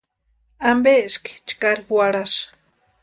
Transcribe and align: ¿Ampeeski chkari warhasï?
¿Ampeeski 0.69 1.31
chkari 1.47 1.83
warhasï? 1.93 2.41